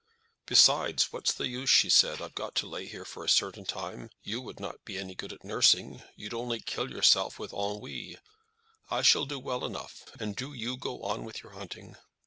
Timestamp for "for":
3.05-3.23